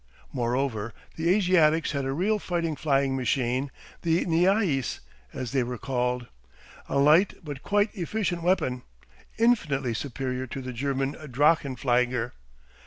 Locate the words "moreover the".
0.33-1.29